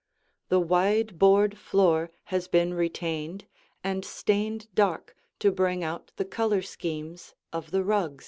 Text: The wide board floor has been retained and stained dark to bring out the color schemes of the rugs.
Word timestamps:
The 0.49 0.59
wide 0.59 1.19
board 1.19 1.59
floor 1.59 2.09
has 2.33 2.47
been 2.47 2.73
retained 2.73 3.45
and 3.83 4.03
stained 4.03 4.67
dark 4.73 5.15
to 5.37 5.51
bring 5.51 5.83
out 5.83 6.11
the 6.15 6.25
color 6.25 6.63
schemes 6.63 7.35
of 7.53 7.69
the 7.69 7.83
rugs. 7.83 8.19